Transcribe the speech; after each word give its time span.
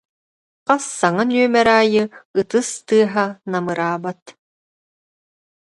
Хас 0.67 0.83
саҥа 0.99 1.23
нүөмэр 1.29 1.67
аайы 1.77 2.03
ытыс 2.39 2.69
тыаһа 2.87 3.25
намыраабат 3.51 4.21